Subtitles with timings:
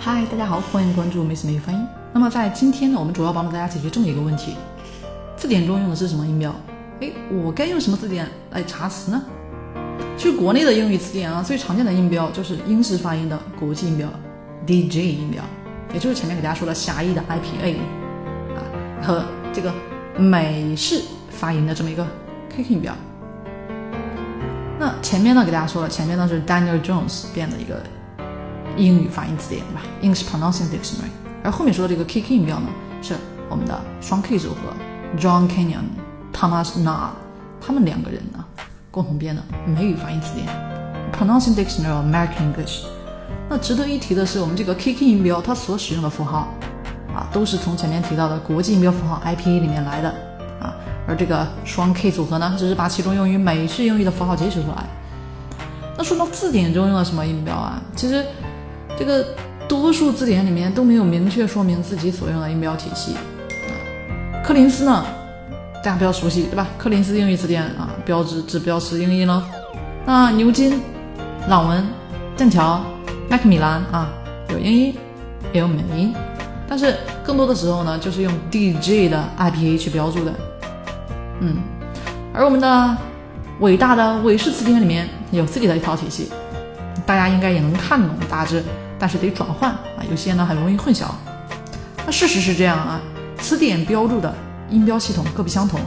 [0.00, 1.86] 嗨，大家好，欢迎关注 Miss 美语发音。
[2.12, 4.54] 那么在今天呢，我们主要帮助大家解决这么一个问题：
[5.36, 6.54] 字典中用的是什么音标？
[7.00, 9.20] 哎，我该用什么字典来查词呢？
[10.16, 14.08] 其实国内的英语词典啊，最常见的音标就是英式发音的国际音标
[14.64, 15.42] DJ 音标，
[15.92, 17.78] 也就是前面给大家说的狭义的 IPA
[18.54, 18.62] 啊，
[19.02, 19.74] 和这个
[20.16, 22.06] 美式发音的这么一个
[22.50, 22.94] KK 音标。
[24.78, 27.82] 那前面呢，给大家说了，前面呢是 Daniel Jones 变的一个。
[28.78, 31.10] 英语发音词典对吧？English Pronouncing Dictionary。
[31.44, 32.68] 而后面说的这个 KK 音标呢，
[33.02, 33.14] 是
[33.48, 34.56] 我们的双 K 组合
[35.18, 35.84] John Kenyon、
[36.32, 37.10] Thomas Nod
[37.60, 38.44] 他们两个人呢
[38.90, 40.46] 共同编的美语发音词典
[41.12, 42.86] ，Pronouncing Dictionary of American English。
[43.48, 46.48] 那值得一提的是，我们这个 KK 音标它所使用的符号
[47.14, 50.08] 啊，都是从前面提到的国际音标符号 IPA 里面来的
[50.60, 50.74] 啊。
[51.06, 54.84] 而这个双 K 组合呢，只是把其中用于美式英语的符号节取出来。
[55.96, 57.80] 那说到字典中用了什么音标啊？
[57.94, 58.24] 其实。
[58.98, 59.24] 这个
[59.68, 63.22] 多数字典里面都没有明确说明自己所用的音标体系啊。
[64.42, 65.04] 柯林斯呢，
[65.76, 66.66] 大家比较熟悉对吧？
[66.76, 69.44] 柯林斯英语词典啊，标志只标识英音咯。
[70.04, 70.82] 那牛津、
[71.48, 71.86] 朗文、
[72.34, 72.80] 剑桥、
[73.28, 74.08] 麦克米兰啊，
[74.50, 74.96] 有英音
[75.52, 76.12] 也有美音，
[76.66, 80.32] 但是更多的时候呢，就是用 DJ 的 IPA 去标注的。
[81.40, 81.58] 嗯，
[82.34, 82.96] 而我们的
[83.60, 86.30] 伟大的韦氏词典里面有自己的一套体系，
[87.06, 88.64] 大家应该也能看懂大致。
[88.98, 91.06] 但是得转换啊，有些呢很容易混淆。
[92.04, 93.00] 那事实是这样啊，
[93.38, 94.34] 词典标注的
[94.70, 95.78] 音标系统各不相同，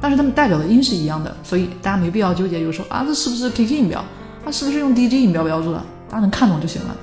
[0.00, 3.98] 但是它们代表的音是一样的，所以大家没必要纠结，就是说啊，这是不是 KK 音标？
[4.44, 5.82] 啊，是不是用 DJ 音标标注的？
[6.08, 6.96] 大家能看懂就行了。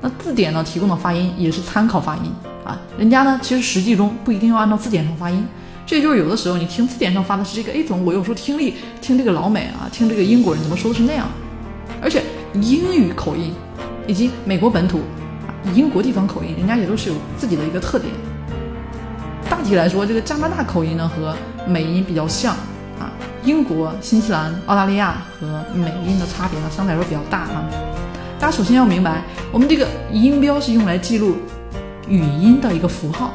[0.00, 2.22] 那字典呢提供的发音也是参考发音
[2.64, 5.46] 啊，人家呢其实实际中不一定要按照字典上发音。
[5.84, 11.26] 这也就是有的时候你听字典上发的是这个 A 总，我有时候听力听这个老美啊，听这个英国人怎么说的是那样，
[12.00, 12.22] 而且
[12.54, 13.52] 英语口音。
[14.06, 15.00] 以及美国本土，
[15.74, 18.12] 英国地方口音，人家也都是有自己的一个特点。
[19.48, 21.34] 大体来说，这个加拿大口音呢和
[21.66, 22.54] 美音比较像
[22.98, 23.12] 啊，
[23.44, 27.64] 英国、新西兰、澳大利亚和美音的差别呢相对来说比较大啊。
[28.38, 29.22] 大家首先要明白，
[29.52, 31.36] 我们这个音标是用来记录
[32.08, 33.32] 语音的一个符号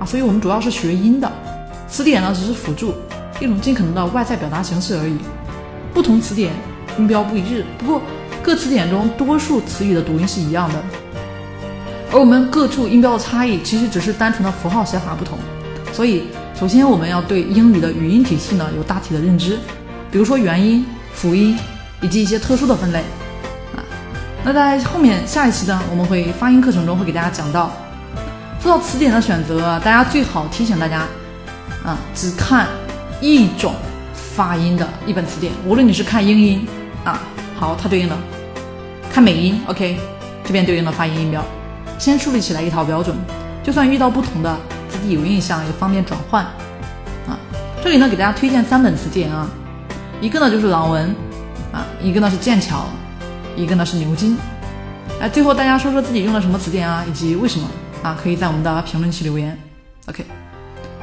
[0.00, 1.30] 啊，所以我们主要是学音的，
[1.86, 2.94] 词典呢只是辅助
[3.40, 5.16] 一种尽可能的外在表达形式而已。
[5.94, 6.52] 不同词典
[6.98, 8.02] 音标不一致，不过。
[8.48, 10.82] 各词典中多数词语的读音是一样的，
[12.10, 15.38] 而我们各处音标的差异其实只是单纯的符号写法不同。
[15.92, 16.22] 所以，
[16.58, 19.58] 首先我们要对英语的语音体系呢有大体的认知，
[20.10, 20.82] 比如说元音、
[21.12, 21.58] 辅音
[22.00, 23.00] 以及一些特殊的分类
[23.76, 23.84] 啊。
[24.42, 27.70] 那在后面下一期呢，我们会发音课程中会给大家讲到。
[28.62, 31.00] 说到词典的选择，大家最好提醒大家
[31.84, 32.66] 啊，只看
[33.20, 33.74] 一种
[34.14, 36.66] 发音的一本词典，无论你是看英音
[37.04, 37.20] 啊，
[37.54, 38.16] 好，它对应的。
[39.18, 39.98] 看美音，OK，
[40.44, 41.44] 这边对应的发音音标，
[41.98, 43.16] 先树立起来一套标准，
[43.64, 44.56] 就算遇到不同的，
[44.88, 46.44] 自己有印象也方便转换
[47.26, 47.36] 啊。
[47.82, 49.50] 这里呢给大家推荐三本词典啊，
[50.20, 51.12] 一个呢就是朗文
[51.72, 52.84] 啊，一个呢是剑桥，
[53.56, 54.38] 一个呢是牛津。
[55.20, 57.68] 哎，最后大家说说自己用的什么词典啊，以及为什么
[58.04, 58.16] 啊？
[58.22, 59.58] 可以在我们的评论区留言
[60.06, 60.24] ，OK。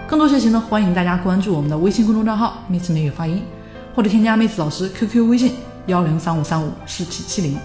[0.07, 3.43] 更多学习呢，欢迎大家关注我们的微信公众账号“妹子美语发音”，
[3.93, 5.51] 或者添加妹子老师 QQ 微信
[5.87, 7.59] 幺零三五三五四七七零。